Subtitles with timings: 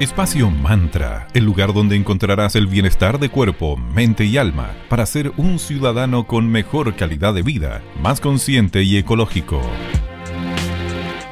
[0.00, 5.30] Espacio Mantra, el lugar donde encontrarás el bienestar de cuerpo, mente y alma para ser
[5.36, 9.60] un ciudadano con mejor calidad de vida, más consciente y ecológico.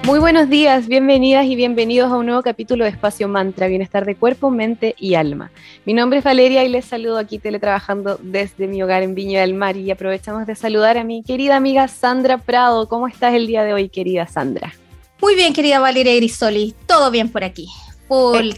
[0.04, 4.16] Muy buenos días, bienvenidas y bienvenidos a un nuevo capítulo de Espacio Mantra, bienestar de
[4.16, 5.50] cuerpo, mente y alma.
[5.86, 9.54] Mi nombre es Valeria y les saludo aquí teletrabajando desde mi hogar en Viña del
[9.54, 12.86] Mar y aprovechamos de saludar a mi querida amiga Sandra Prado.
[12.86, 14.74] ¿Cómo estás el día de hoy, querida Sandra?
[15.22, 17.66] Muy bien, querida Valeria Grisoli, todo bien por aquí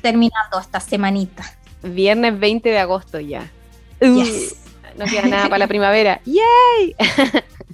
[0.00, 1.44] terminando esta semanita.
[1.82, 3.50] Viernes 20 de agosto ya.
[4.00, 4.56] Yes.
[4.96, 6.20] no queda nada para la primavera.
[6.24, 6.94] ¡Yay!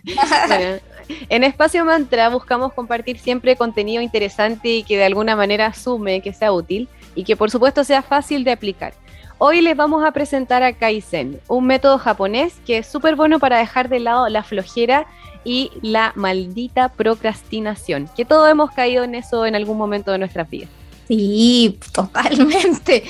[1.29, 6.33] en Espacio Mantra buscamos compartir siempre contenido interesante y que de alguna manera sume, que
[6.33, 8.95] sea útil y que por supuesto sea fácil de aplicar.
[9.39, 13.59] Hoy les vamos a presentar a Kaizen, un método japonés que es súper bueno para
[13.59, 15.07] dejar de lado la flojera
[15.45, 20.49] y la maldita procrastinación, que todos hemos caído en eso en algún momento de nuestras
[20.49, 20.71] vidas.
[21.09, 23.05] Sí, totalmente.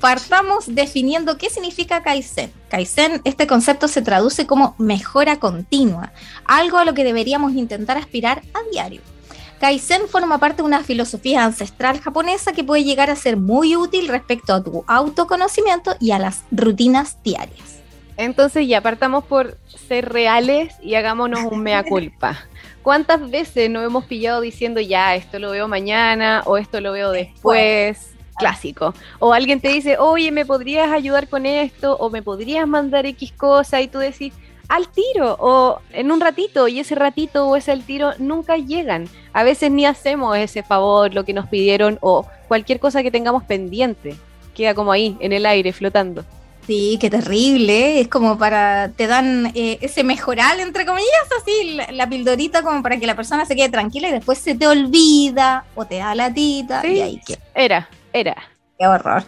[0.00, 2.52] Partamos definiendo qué significa Kaizen.
[2.70, 6.12] Kaizen, este concepto se traduce como mejora continua,
[6.46, 9.02] algo a lo que deberíamos intentar aspirar a diario.
[9.60, 14.08] Kaizen forma parte de una filosofía ancestral japonesa que puede llegar a ser muy útil
[14.08, 17.78] respecto a tu autoconocimiento y a las rutinas diarias.
[18.16, 19.58] Entonces ya partamos por
[19.88, 22.38] ser reales y hagámonos un mea culpa.
[22.82, 27.12] ¿Cuántas veces nos hemos pillado diciendo ya, esto lo veo mañana o esto lo veo
[27.12, 28.14] después?
[28.36, 28.92] Clásico.
[29.20, 31.96] O alguien te dice, oye, ¿me podrías ayudar con esto?
[31.98, 33.80] O ¿me podrías mandar X cosa?
[33.80, 34.34] Y tú decís,
[34.68, 39.08] al tiro o en un ratito y ese ratito o ese al tiro nunca llegan.
[39.32, 43.44] A veces ni hacemos ese favor, lo que nos pidieron o cualquier cosa que tengamos
[43.44, 44.16] pendiente.
[44.54, 46.24] Queda como ahí, en el aire, flotando.
[46.66, 48.00] Sí, qué terrible.
[48.00, 51.08] Es como para, te dan eh, ese mejoral, entre comillas,
[51.40, 54.66] así, la, pildorita como para que la persona se quede tranquila y después se te
[54.66, 56.86] olvida o te da la tita.
[56.86, 57.38] y ahí que...
[57.54, 58.51] Era, era.
[58.82, 59.22] Qué horror.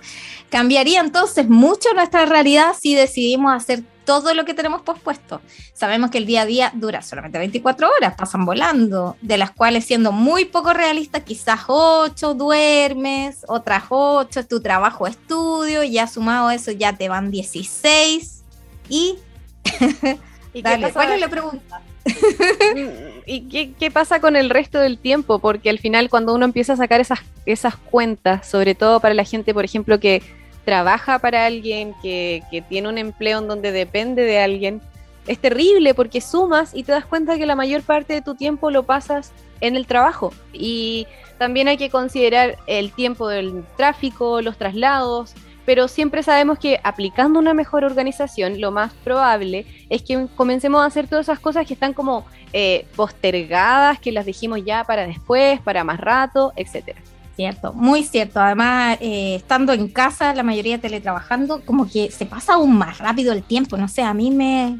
[0.50, 5.40] Cambiaría entonces mucho nuestra realidad si decidimos hacer todo lo que tenemos pospuesto.
[5.74, 9.84] Sabemos que el día a día dura solamente 24 horas, pasan volando, de las cuales
[9.84, 16.50] siendo muy poco realistas, quizás 8 duermes, otras 8 es tu trabajo estudio, ya sumado
[16.50, 18.42] eso ya te van 16
[18.88, 19.18] y...
[20.52, 21.80] ¿Y Dale, ¿cuál es la pregunta?
[23.26, 25.38] ¿Y qué, pasa con el resto del tiempo?
[25.38, 29.24] Porque al final cuando uno empieza a sacar esas, esas cuentas, sobre todo para la
[29.24, 30.22] gente, por ejemplo, que
[30.64, 34.80] trabaja para alguien, que, tiene un empleo en donde depende de alguien,
[35.26, 38.70] es terrible porque sumas y te das cuenta que la mayor parte de tu tiempo
[38.70, 40.32] lo pasas en el trabajo.
[40.52, 41.06] Y
[41.38, 47.38] también hay que considerar el tiempo del tráfico, los traslados, pero siempre sabemos que aplicando
[47.38, 51.74] una mejor organización, lo más probable es que comencemos a hacer todas esas cosas que
[51.74, 57.00] están como eh, postergadas, que las dijimos ya para después, para más rato, etcétera.
[57.36, 58.40] Cierto, muy cierto.
[58.40, 63.32] Además, eh, estando en casa, la mayoría teletrabajando, como que se pasa aún más rápido
[63.32, 63.76] el tiempo.
[63.76, 64.78] No sé, a mí me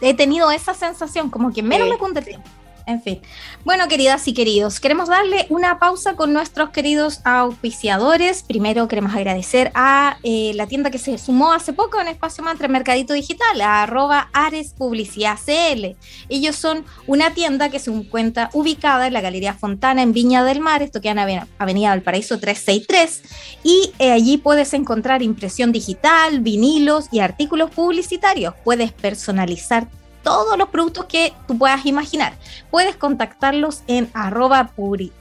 [0.00, 2.48] he, tenido esa sensación, como que menos me cunde el tiempo.
[2.86, 3.20] En fin.
[3.64, 8.42] Bueno, queridas y queridos, queremos darle una pausa con nuestros queridos auspiciadores.
[8.42, 12.68] Primero queremos agradecer a eh, la tienda que se sumó hace poco en Espacio Mantra
[12.68, 15.96] Mercadito Digital, a arroba Ares Publicidad CL.
[16.28, 20.60] Ellos son una tienda que se encuentra ubicada en la Galería Fontana en Viña del
[20.60, 21.18] Mar, esto que en
[21.58, 23.22] Avenida del Paraíso 363,
[23.62, 28.54] y eh, allí puedes encontrar impresión digital, vinilos y artículos publicitarios.
[28.64, 29.88] Puedes personalizar
[30.22, 32.34] todos los productos que tú puedas imaginar.
[32.70, 34.72] Puedes contactarlos en arroba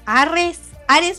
[0.05, 0.59] ares,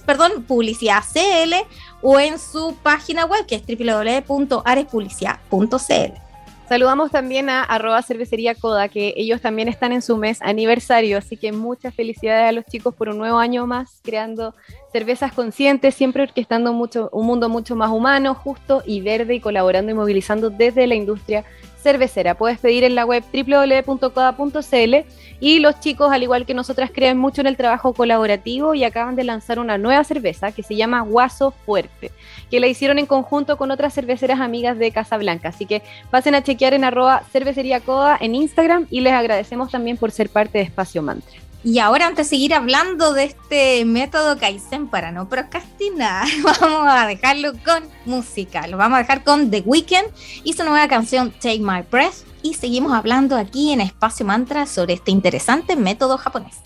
[0.04, 1.54] perdón, publicidad CL
[2.02, 6.30] o en su página web que es www.arespublicidad.cl.
[6.70, 11.36] Saludamos también a arroba cervecería Coda, que ellos también están en su mes aniversario, así
[11.36, 14.54] que muchas felicidades a los chicos por un nuevo año más, creando
[14.92, 19.90] cervezas conscientes, siempre orquestando mucho, un mundo mucho más humano, justo y verde y colaborando
[19.90, 21.44] y movilizando desde la industria
[21.82, 22.34] cervecera.
[22.34, 24.94] Puedes pedir en la web www.coda.cl
[25.40, 29.16] y los chicos, al igual que nosotras, creen mucho en el trabajo colaborativo y acaban
[29.16, 32.12] de lanzar una nueva cerveza que se llama Guaso Fuerte,
[32.50, 35.48] que la hicieron en conjunto con otras cerveceras amigas de Casablanca.
[35.48, 39.96] Así que pasen a chequear en arroba cervecería Coda en Instagram y les agradecemos también
[39.96, 41.49] por ser parte de Espacio Mantra.
[41.62, 47.06] Y ahora, antes de seguir hablando de este método Kaizen para no procrastinar, vamos a
[47.06, 48.66] dejarlo con música.
[48.66, 50.08] Lo vamos a dejar con The Weeknd
[50.42, 52.24] y su nueva canción Take My Breath.
[52.42, 56.56] Y seguimos hablando aquí en Espacio Mantra sobre este interesante método japonés.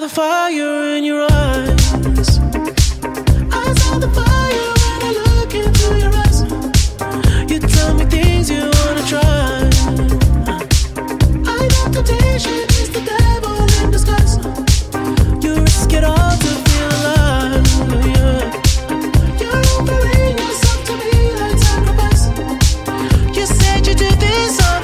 [0.00, 2.38] Saw the fire in your eyes.
[3.52, 6.40] I saw the fire when I look into your eyes.
[7.50, 9.68] You tell me things you wanna try.
[11.44, 14.36] I know temptation is the devil in disguise.
[15.44, 17.66] You risk it all to feel alive.
[18.08, 18.40] Yeah.
[19.40, 22.24] You're offering yourself to me like sacrifice.
[23.36, 24.79] You said you do this all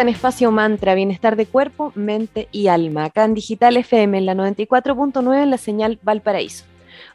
[0.00, 4.34] en Espacio Mantra, bienestar de cuerpo, mente y alma, acá en Digital FM en la
[4.34, 6.64] 94.9 en la señal Valparaíso.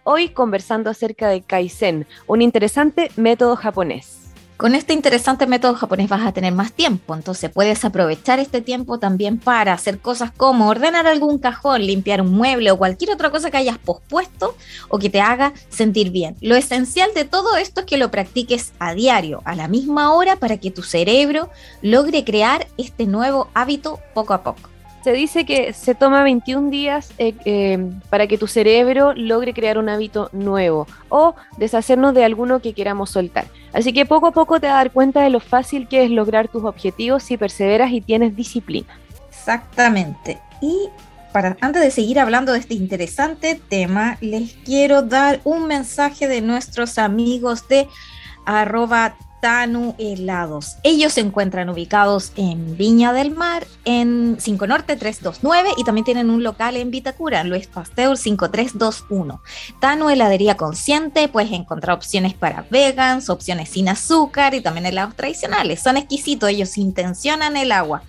[0.04, 4.31] Hoy conversando acerca de Kaizen, un interesante método japonés.
[4.62, 9.00] Con este interesante método japonés vas a tener más tiempo, entonces puedes aprovechar este tiempo
[9.00, 13.50] también para hacer cosas como ordenar algún cajón, limpiar un mueble o cualquier otra cosa
[13.50, 14.56] que hayas pospuesto
[14.88, 16.38] o que te haga sentir bien.
[16.42, 20.36] Lo esencial de todo esto es que lo practiques a diario, a la misma hora,
[20.36, 21.50] para que tu cerebro
[21.82, 24.71] logre crear este nuevo hábito poco a poco.
[25.04, 29.80] Se dice que se toma 21 días eh, eh, para que tu cerebro logre crear
[29.80, 33.48] un hábito nuevo o deshacernos de alguno que queramos soltar.
[33.74, 36.12] Así que poco a poco te vas a dar cuenta de lo fácil que es
[36.12, 38.88] lograr tus objetivos si perseveras y tienes disciplina.
[39.30, 40.40] Exactamente.
[40.62, 40.90] Y
[41.32, 46.42] para, antes de seguir hablando de este interesante tema, les quiero dar un mensaje de
[46.42, 47.88] nuestros amigos de
[48.46, 50.78] arroba Tanu Helados.
[50.84, 56.30] Ellos se encuentran ubicados en Viña del Mar, en 5 Norte 329 y también tienen
[56.30, 59.42] un local en Vitacura, Luis Pasteur 5321.
[59.80, 65.82] Tanu Heladería Consciente, puedes encontrar opciones para vegans, opciones sin azúcar y también helados tradicionales.
[65.82, 68.04] Son exquisitos, ellos intencionan el agua.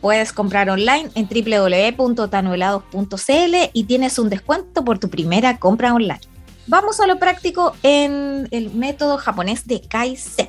[0.00, 6.20] Puedes comprar online en www.tanuhelados.cl y tienes un descuento por tu primera compra online.
[6.66, 10.48] Vamos a lo práctico en el método japonés de Kaizen.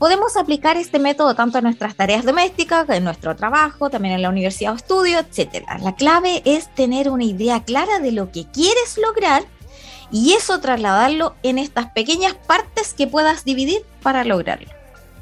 [0.00, 4.30] Podemos aplicar este método tanto en nuestras tareas domésticas, en nuestro trabajo, también en la
[4.30, 5.62] universidad o estudio, etc.
[5.82, 9.42] La clave es tener una idea clara de lo que quieres lograr
[10.10, 14.70] y eso trasladarlo en estas pequeñas partes que puedas dividir para lograrlo.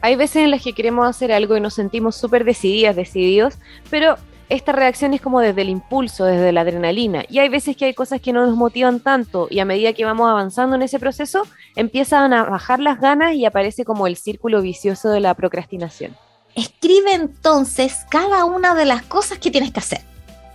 [0.01, 3.55] Hay veces en las que queremos hacer algo y nos sentimos súper decididas, decididos,
[3.91, 4.15] pero
[4.49, 7.25] esta reacción es como desde el impulso, desde la adrenalina.
[7.29, 10.05] Y hay veces que hay cosas que no nos motivan tanto y a medida que
[10.05, 14.63] vamos avanzando en ese proceso, empiezan a bajar las ganas y aparece como el círculo
[14.63, 16.17] vicioso de la procrastinación.
[16.55, 20.01] Escribe entonces cada una de las cosas que tienes que hacer.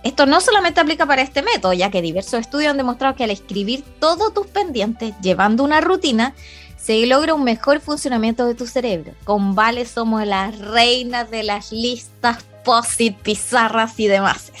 [0.02, 3.30] Esto no solamente aplica para este método, ya que diversos estudios han demostrado que al
[3.30, 6.34] escribir todos tus pendientes llevando una rutina,
[6.76, 9.12] se logra un mejor funcionamiento de tu cerebro.
[9.24, 14.52] Con Vale somos las reinas de las listas posit, pizarras y demás.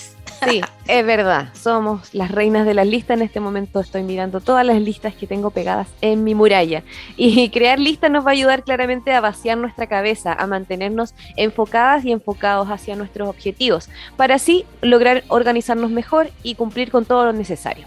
[0.48, 3.16] Sí, es verdad, somos las reinas de las listas.
[3.16, 6.82] En este momento estoy mirando todas las listas que tengo pegadas en mi muralla.
[7.16, 12.04] Y crear listas nos va a ayudar claramente a vaciar nuestra cabeza, a mantenernos enfocadas
[12.04, 17.32] y enfocados hacia nuestros objetivos, para así lograr organizarnos mejor y cumplir con todo lo
[17.32, 17.86] necesario.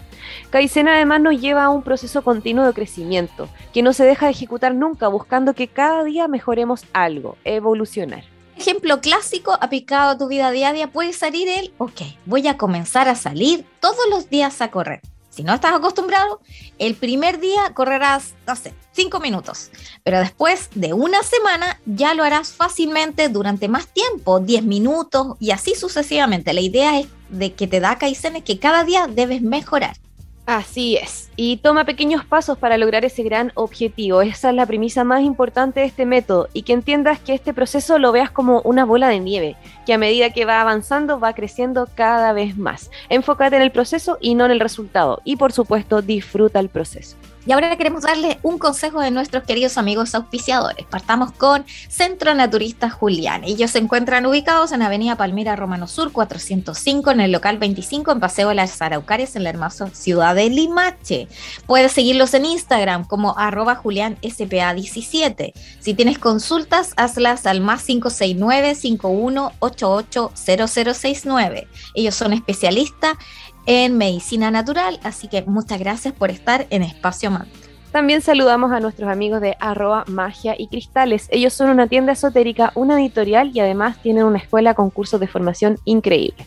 [0.50, 4.32] Kaizen además nos lleva a un proceso continuo de crecimiento, que no se deja de
[4.32, 8.24] ejecutar nunca, buscando que cada día mejoremos algo, evolucionar
[8.58, 13.14] ejemplo clásico aplicado a tu vida diaria puede salir el, ok, voy a comenzar a
[13.14, 15.00] salir todos los días a correr.
[15.30, 16.40] Si no estás acostumbrado,
[16.78, 19.70] el primer día correrás, no sé, 5 minutos,
[20.02, 25.52] pero después de una semana ya lo harás fácilmente durante más tiempo, 10 minutos y
[25.52, 26.52] así sucesivamente.
[26.52, 29.96] La idea es de que te da Kaizen es que cada día debes mejorar.
[30.48, 34.22] Así es, y toma pequeños pasos para lograr ese gran objetivo.
[34.22, 37.98] Esa es la premisa más importante de este método y que entiendas que este proceso
[37.98, 41.86] lo veas como una bola de nieve, que a medida que va avanzando va creciendo
[41.94, 42.90] cada vez más.
[43.10, 47.18] Enfócate en el proceso y no en el resultado y por supuesto disfruta el proceso.
[47.48, 50.84] Y ahora queremos darle un consejo de nuestros queridos amigos auspiciadores.
[50.84, 53.42] Partamos con Centro Naturista Julián.
[53.42, 58.20] Ellos se encuentran ubicados en Avenida Palmira Romano Sur 405 en el local 25 en
[58.20, 61.26] Paseo de las Araucarias en la hermosa ciudad de Limache.
[61.66, 65.54] Puedes seguirlos en Instagram como arroba julianspa17.
[65.80, 71.66] Si tienes consultas, hazlas al más 569 5188 0069.
[71.94, 73.16] Ellos son especialistas
[73.68, 74.98] en medicina natural.
[75.04, 77.52] Así que muchas gracias por estar en Espacio Mantra.
[77.92, 81.28] También saludamos a nuestros amigos de arroba magia y cristales.
[81.30, 85.26] Ellos son una tienda esotérica, una editorial y además tienen una escuela con cursos de
[85.26, 86.46] formación increíble.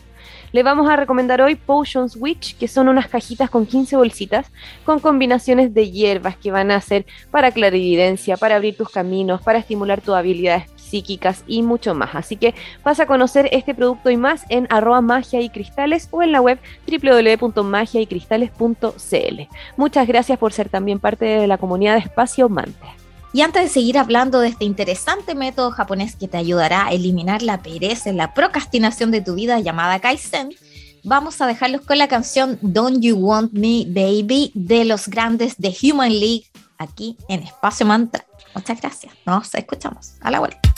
[0.50, 4.50] Le vamos a recomendar hoy Potions Witch, que son unas cajitas con 15 bolsitas
[4.84, 9.58] con combinaciones de hierbas que van a ser para clarividencia, para abrir tus caminos, para
[9.58, 12.14] estimular tus habilidades psíquicas y mucho más.
[12.14, 16.22] Así que vas a conocer este producto y más en arroba magia y cristales o
[16.22, 19.40] en la web www.magiaycristales.cl.
[19.78, 22.94] Muchas gracias por ser también parte de la comunidad de Espacio Mantra.
[23.32, 27.40] Y antes de seguir hablando de este interesante método japonés que te ayudará a eliminar
[27.40, 30.50] la pereza, la procrastinación de tu vida llamada Kaizen,
[31.02, 35.74] vamos a dejarlos con la canción Don't You Want Me Baby de los grandes de
[35.82, 36.44] Human League
[36.76, 38.26] aquí en Espacio Mantra.
[38.54, 39.14] Muchas gracias.
[39.24, 40.14] Nos escuchamos.
[40.20, 40.71] A la vuelta.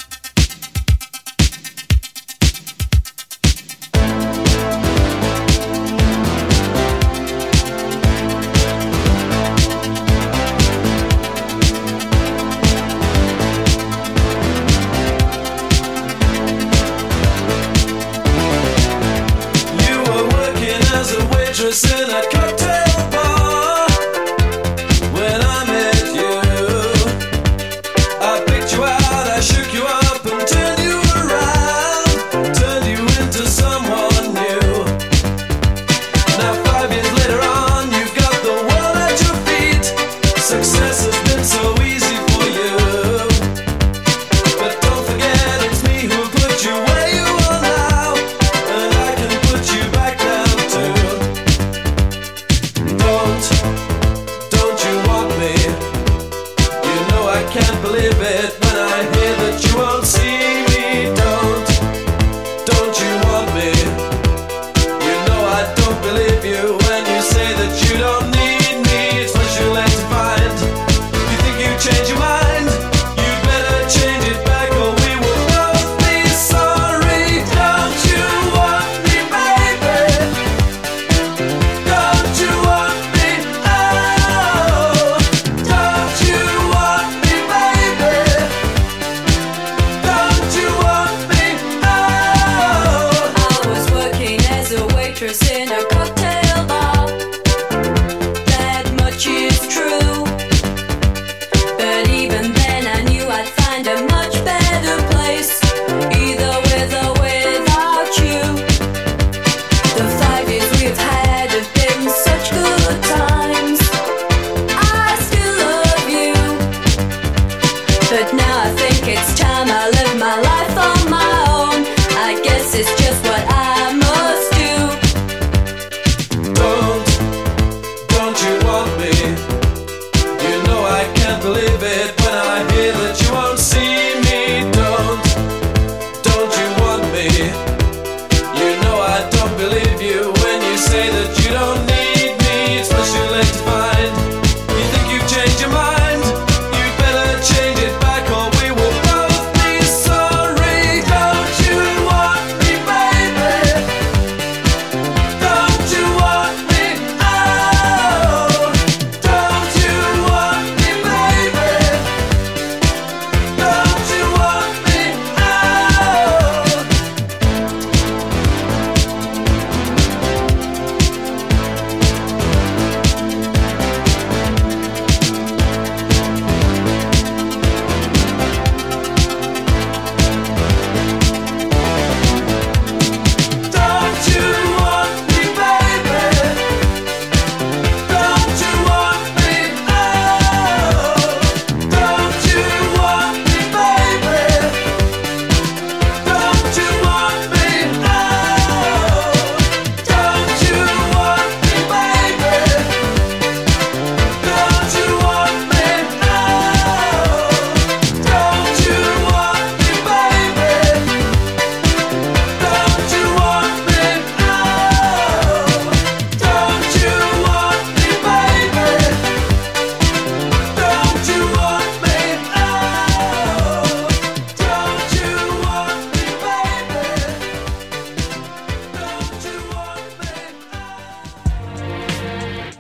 [118.16, 120.53] It's time I live my life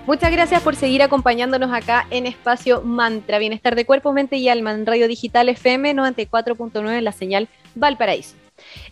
[0.06, 4.72] Muchas gracias por seguir acompañándonos acá en Espacio Mantra, Bienestar de Cuerpo, Mente y Alma,
[4.72, 8.36] en Radio Digital FM 94.9 en la señal Valparaíso.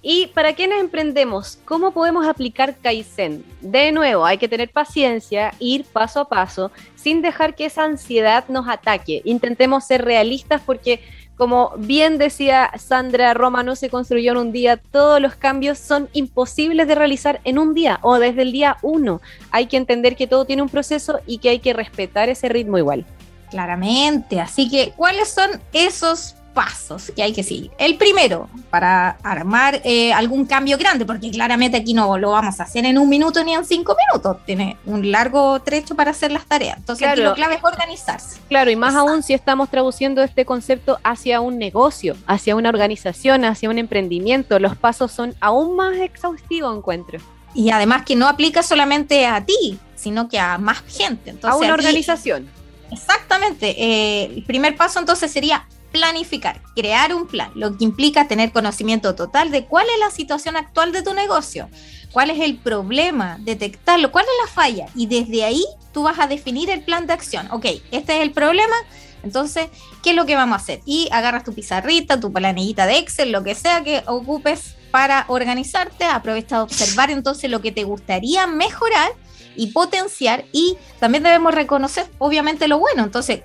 [0.00, 3.45] Y para quienes emprendemos, ¿cómo podemos aplicar Kaizen?
[3.60, 8.45] De nuevo, hay que tener paciencia, ir paso a paso, sin dejar que esa ansiedad
[8.49, 9.21] nos ataque.
[9.26, 11.00] Intentemos ser realistas porque
[11.36, 16.08] como bien decía Sandra Roma, no se construyó en un día, todos los cambios son
[16.12, 19.21] imposibles de realizar en un día o desde el día uno.
[19.50, 22.78] Hay que entender que todo tiene un proceso y que hay que respetar ese ritmo
[22.78, 23.04] igual.
[23.50, 27.71] Claramente, así que ¿cuáles son esos pasos que hay que seguir.
[27.78, 32.65] El primero, para armar eh, algún cambio grande, porque claramente aquí no lo vamos a
[32.65, 36.47] hacer en un minuto ni en cinco minutos, tiene un largo trecho para hacer las
[36.47, 36.76] tareas.
[36.76, 38.41] Entonces aquí lo clave es organizarse.
[38.49, 43.45] Claro, y más aún si estamos traduciendo este concepto hacia un negocio, hacia una organización,
[43.45, 47.19] hacia un emprendimiento, los pasos son aún más exhaustivos, encuentro.
[47.54, 51.30] Y además que no aplica solamente a ti, sino que a más gente.
[51.30, 52.49] Entonces, a una organización.
[52.91, 53.75] Exactamente.
[53.78, 59.15] Eh, el primer paso entonces sería planificar, crear un plan, lo que implica tener conocimiento
[59.15, 61.69] total de cuál es la situación actual de tu negocio,
[62.13, 66.26] cuál es el problema, detectarlo, cuál es la falla y desde ahí tú vas a
[66.26, 67.49] definir el plan de acción.
[67.52, 68.75] Ok, este es el problema,
[69.23, 69.69] entonces,
[70.02, 70.81] ¿qué es lo que vamos a hacer?
[70.85, 76.05] Y agarras tu pizarrita, tu planillita de Excel, lo que sea que ocupes para organizarte,
[76.05, 79.13] aprovecha de observar entonces lo que te gustaría mejorar
[79.57, 83.05] y potenciar y también debemos reconocer obviamente lo bueno.
[83.05, 83.43] Entonces,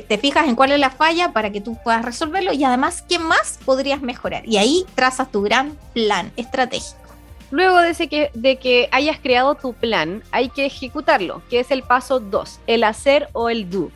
[0.00, 3.18] te fijas en cuál es la falla para que tú puedas resolverlo y además qué
[3.18, 4.48] más podrías mejorar.
[4.48, 7.02] Y ahí trazas tu gran plan estratégico.
[7.50, 11.82] Luego de, que, de que hayas creado tu plan, hay que ejecutarlo, que es el
[11.82, 13.90] paso 2, el hacer o el do.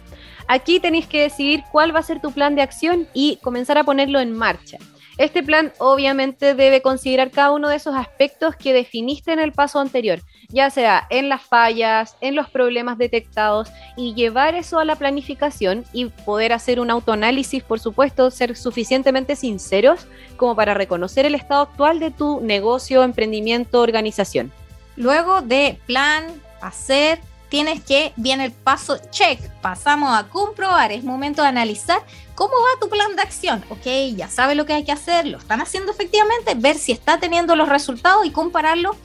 [0.46, 3.84] Aquí tenéis que decidir cuál va a ser tu plan de acción y comenzar a
[3.84, 4.76] ponerlo en marcha.
[5.18, 9.80] Este plan obviamente debe considerar cada uno de esos aspectos que definiste en el paso
[9.80, 14.96] anterior, ya sea en las fallas, en los problemas detectados y llevar eso a la
[14.96, 21.34] planificación y poder hacer un autoanálisis, por supuesto, ser suficientemente sinceros como para reconocer el
[21.34, 24.52] estado actual de tu negocio, emprendimiento, organización.
[24.96, 26.26] Luego de plan,
[26.60, 32.02] hacer, tienes que, viene el paso check, pasamos a comprobar, es momento de analizar
[32.34, 35.38] cómo va tu plan de acción, ok, ya sabes lo que hay que hacer, lo
[35.38, 38.96] están haciendo efectivamente, ver si está teniendo los resultados y compararlo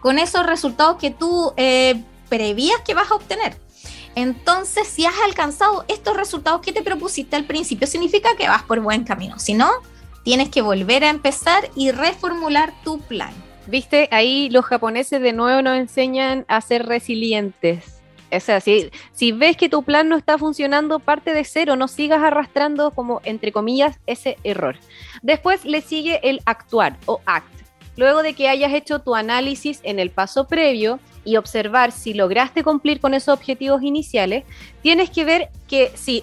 [0.00, 3.56] con esos resultados que tú eh, prevías que vas a obtener.
[4.14, 8.80] Entonces, si has alcanzado estos resultados que te propusiste al principio, significa que vas por
[8.80, 9.38] buen camino.
[9.38, 9.70] Si no,
[10.24, 13.45] tienes que volver a empezar y reformular tu plan.
[13.66, 17.96] Viste, ahí los japoneses de nuevo nos enseñan a ser resilientes.
[18.30, 22.22] O sea, si, ves que tu plan no está funcionando, parte de cero, no sigas
[22.22, 24.76] arrastrando como, entre comillas, ese error.
[25.22, 27.48] Después le sigue el actuar o act.
[27.96, 32.62] Luego de que hayas hecho tu análisis en el paso previo y observar si lograste
[32.62, 34.44] cumplir con esos objetivos iniciales,
[34.82, 36.22] tienes que ver que si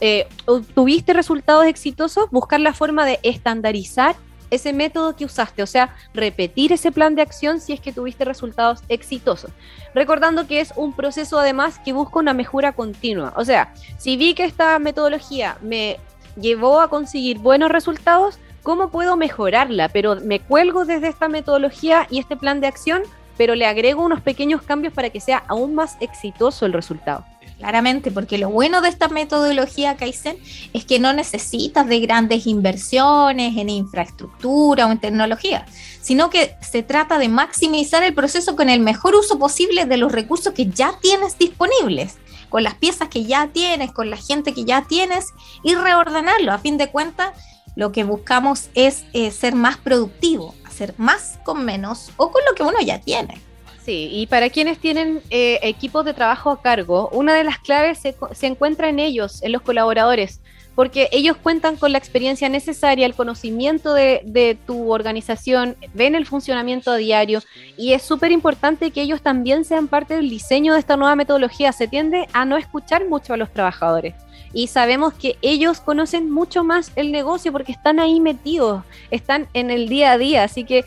[0.00, 0.26] eh,
[0.74, 4.16] tuviste resultados exitosos, buscar la forma de estandarizar
[4.54, 8.24] ese método que usaste, o sea, repetir ese plan de acción si es que tuviste
[8.24, 9.50] resultados exitosos.
[9.94, 13.32] Recordando que es un proceso además que busca una mejora continua.
[13.36, 15.98] O sea, si vi que esta metodología me
[16.36, 19.88] llevó a conseguir buenos resultados, ¿cómo puedo mejorarla?
[19.88, 23.02] Pero me cuelgo desde esta metodología y este plan de acción,
[23.36, 27.24] pero le agrego unos pequeños cambios para que sea aún más exitoso el resultado.
[27.58, 30.36] Claramente, porque lo bueno de esta metodología Kaizen
[30.72, 35.64] es que no necesitas de grandes inversiones en infraestructura o en tecnología,
[36.02, 40.10] sino que se trata de maximizar el proceso con el mejor uso posible de los
[40.10, 44.64] recursos que ya tienes disponibles, con las piezas que ya tienes, con la gente que
[44.64, 45.26] ya tienes
[45.62, 46.52] y reordenarlo.
[46.52, 47.30] A fin de cuentas,
[47.76, 52.54] lo que buscamos es eh, ser más productivo, hacer más con menos o con lo
[52.56, 53.40] que uno ya tiene.
[53.84, 57.98] Sí, y para quienes tienen eh, equipos de trabajo a cargo, una de las claves
[57.98, 60.40] se, se, encuentra en ellos, en los colaboradores,
[60.74, 66.24] porque ellos cuentan con la experiencia necesaria, el conocimiento de, de tu organización, ven el
[66.24, 67.42] funcionamiento a diario
[67.76, 71.70] y es súper importante que ellos también sean parte del diseño de esta nueva metodología.
[71.72, 74.14] Se tiende a no escuchar mucho a los trabajadores
[74.54, 79.70] y sabemos que ellos conocen mucho más el negocio porque están ahí metidos, están en
[79.70, 80.84] el día a día, así que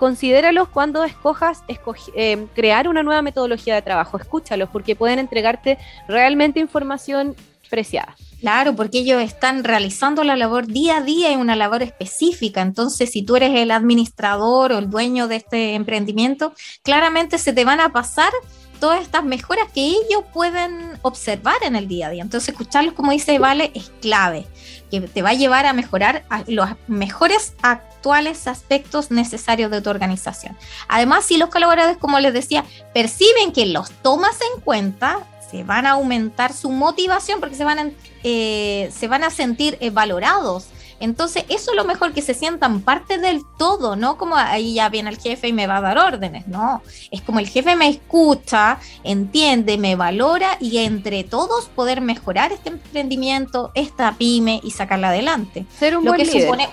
[0.00, 4.16] considéralos cuando escojas eh, crear una nueva metodología de trabajo.
[4.16, 5.76] Escúchalos porque pueden entregarte
[6.08, 7.36] realmente información
[7.68, 8.16] preciada.
[8.40, 12.62] Claro, porque ellos están realizando la labor día a día en una labor específica.
[12.62, 17.66] Entonces, si tú eres el administrador o el dueño de este emprendimiento, claramente se te
[17.66, 18.32] van a pasar
[18.80, 22.22] todas estas mejoras que ellos pueden observar en el día a día.
[22.22, 24.46] Entonces, escucharlos, como dice Vale, es clave,
[24.90, 30.56] que te va a llevar a mejorar los mejores actuales aspectos necesarios de tu organización.
[30.88, 35.86] Además, si los colaboradores, como les decía, perciben que los tomas en cuenta, se van
[35.86, 37.90] a aumentar su motivación porque se van a,
[38.22, 40.68] eh, se van a sentir eh, valorados.
[41.00, 44.16] Entonces, eso es lo mejor, que se sientan parte del todo, ¿no?
[44.18, 46.82] Como ahí ya viene el jefe y me va a dar órdenes, no.
[47.10, 52.68] Es como el jefe me escucha, entiende, me valora y entre todos poder mejorar este
[52.68, 55.64] emprendimiento, esta pyme y sacarla adelante.
[55.78, 56.42] Ser un lo buen que líder.
[56.42, 56.68] supone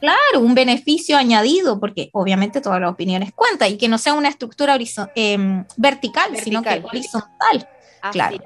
[0.00, 4.28] Claro, un beneficio añadido, porque obviamente todas las opiniones cuentan y que no sea una
[4.28, 6.90] estructura horizo- em, vertical, sino que Vertical.
[6.96, 7.68] horizontal.
[8.00, 8.38] Así Claro.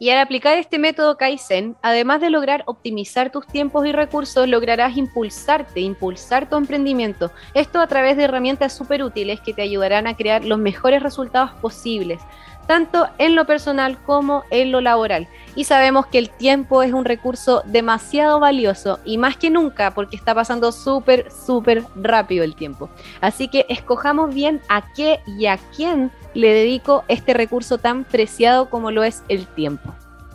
[0.00, 4.96] Y al aplicar este método Kaizen, además de lograr optimizar tus tiempos y recursos, lograrás
[4.96, 7.32] impulsarte, impulsar tu emprendimiento.
[7.52, 11.50] Esto a través de herramientas súper útiles que te ayudarán a crear los mejores resultados
[11.60, 12.20] posibles,
[12.68, 15.26] tanto en lo personal como en lo laboral.
[15.56, 20.14] Y sabemos que el tiempo es un recurso demasiado valioso y más que nunca porque
[20.14, 22.88] está pasando súper, súper rápido el tiempo.
[23.20, 28.70] Así que escojamos bien a qué y a quién le dedico este recurso tan preciado
[28.70, 29.92] como lo es el tiempo.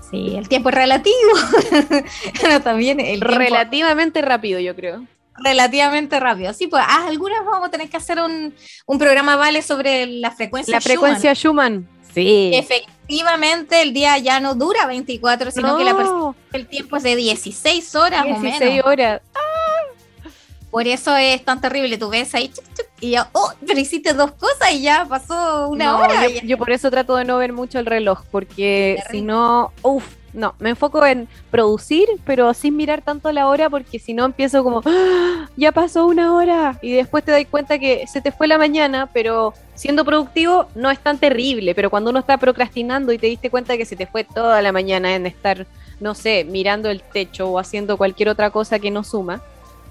[0.09, 1.15] Sí, el tiempo es relativo.
[2.41, 5.05] Pero también el tiempo Relativamente rápido, yo creo.
[5.37, 6.51] relativamente rápido.
[6.53, 8.53] Sí, pues ah, algunas vamos a tener que hacer un,
[8.87, 9.61] un programa, ¿vale?
[9.61, 11.87] Sobre la frecuencia La frecuencia Schumann.
[12.13, 12.51] Sí.
[12.53, 17.15] Efectivamente, el día ya no dura 24, sino que la No, del tiempo es de
[17.15, 18.85] 16 horas o 16 menos.
[18.85, 19.21] horas.
[20.73, 21.99] Por eso es tan terrible.
[21.99, 25.69] Tú ves ahí chuc, chuc, y ya, oh, pero hiciste dos cosas y ya pasó
[25.69, 26.27] una No, hora.
[26.27, 30.03] Yo, yo por eso trato de no ver mucho el reloj, porque si no, uff,
[30.33, 34.63] no, me enfoco en producir, pero sin mirar tanto la hora, porque si no empiezo
[34.63, 38.47] como, "Ah, ya pasó una hora, y después te das cuenta que se te fue
[38.47, 43.19] la mañana, pero siendo productivo no es tan terrible, pero cuando uno está procrastinando y
[43.19, 45.67] te diste cuenta que se te fue toda la mañana en estar,
[45.99, 49.43] no sé, mirando el techo o haciendo cualquier otra cosa que no suma,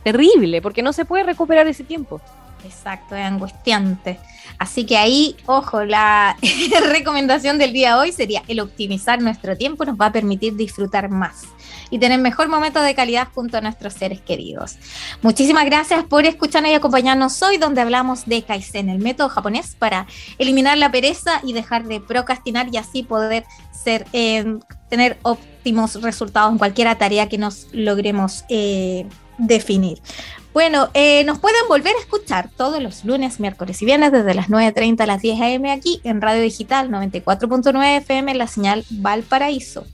[0.03, 2.21] terrible, porque no se puede recuperar ese tiempo.
[2.65, 4.19] Exacto, es angustiante.
[4.59, 6.37] Así que ahí, ojo, la
[6.91, 11.09] recomendación del día de hoy sería el optimizar nuestro tiempo nos va a permitir disfrutar
[11.09, 11.43] más
[11.91, 14.77] y tener mejor momento de calidad junto a nuestros seres queridos.
[15.21, 20.07] Muchísimas gracias por escucharnos y acompañarnos hoy donde hablamos de Kaizen, el método japonés para
[20.39, 23.45] eliminar la pereza y dejar de procrastinar y así poder
[23.85, 29.07] eh, tener óptimos resultados en cualquier tarea que nos logremos eh,
[29.39, 30.01] definir.
[30.53, 34.49] Bueno, eh, nos pueden volver a escuchar todos los lunes, miércoles y viernes desde las
[34.49, 35.73] 9.30 a las 10 a.m.
[35.73, 39.87] aquí en Radio Digital 94.9 FM, la señal Valparaíso.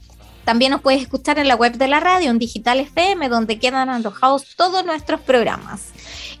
[0.43, 3.89] También nos puedes escuchar en la web de la radio, en Digital FM, donde quedan
[3.89, 5.89] alojados todos nuestros programas.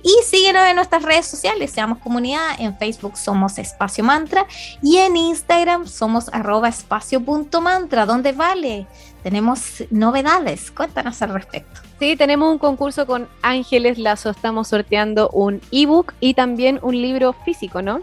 [0.01, 2.59] Y síguenos en nuestras redes sociales, seamos comunidad.
[2.59, 4.47] En Facebook somos Espacio Mantra
[4.81, 8.87] y en Instagram somos arroba espacio.mantra, donde vale.
[9.23, 11.88] Tenemos novedades, cuéntanos al respecto.
[11.99, 14.29] Sí, tenemos un concurso con Ángeles Lazo.
[14.29, 17.99] Estamos sorteando un ebook y también un libro físico, ¿no?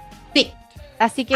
[0.98, 1.34] Sí, Así que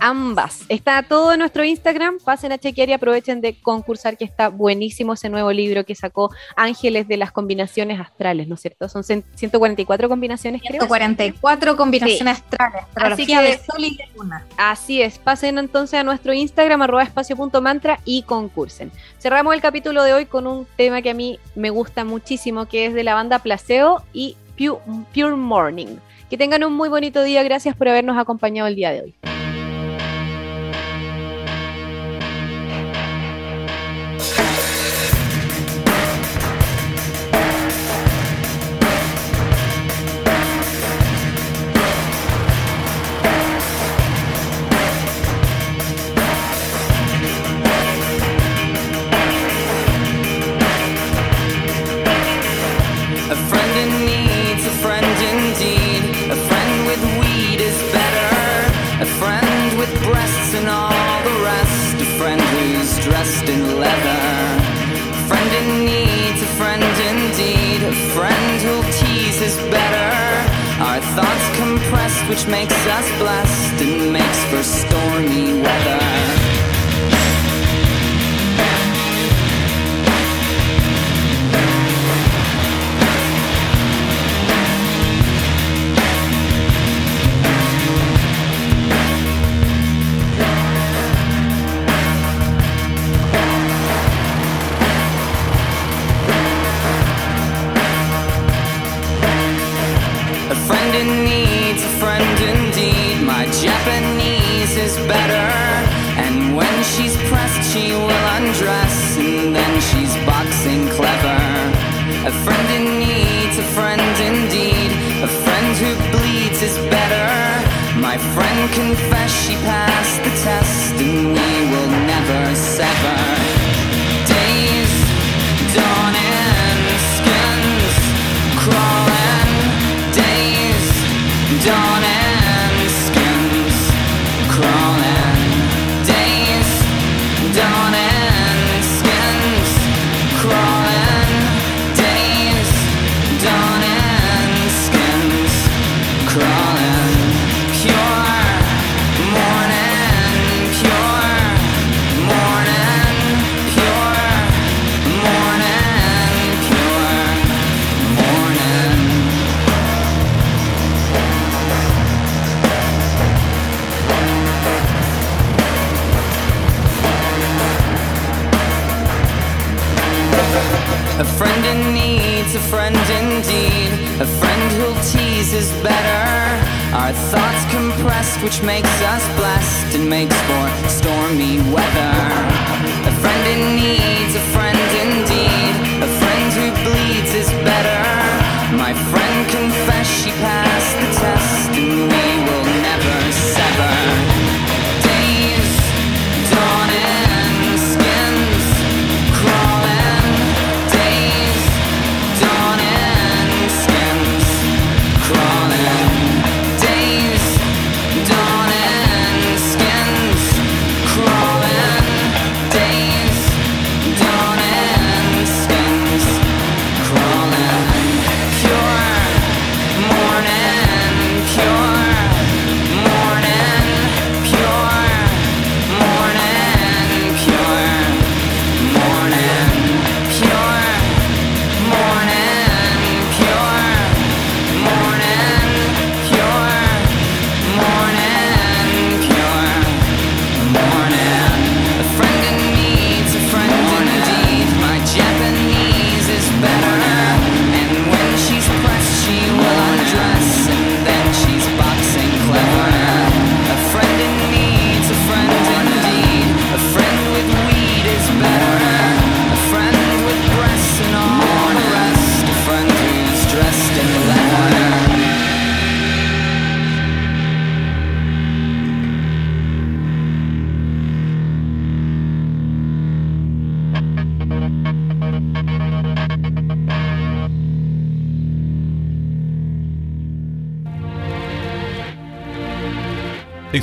[0.00, 0.60] ambas.
[0.68, 2.18] Está todo en nuestro Instagram.
[2.24, 6.30] Pasen a chequear y aprovechen de concursar, que está buenísimo ese nuevo libro que sacó
[6.56, 8.88] Ángeles de las combinaciones astrales, ¿no es cierto?
[8.88, 10.80] Son cien- 144 combinaciones, creo.
[10.80, 14.44] 144 combinaciones astrales, astrología que- de sol y de luna.
[14.56, 18.90] Así es, pasen entonces a nuestro Instagram, arroba espacio.mantra y concursen.
[19.18, 22.86] Cerramos el capítulo de hoy con un tema que a mí me gusta muchísimo, que
[22.86, 24.80] es de la banda Placeo y Pu-
[25.14, 25.96] Pure Morning.
[26.32, 29.31] Que tengan un muy bonito día, gracias por habernos acompañado el día de hoy.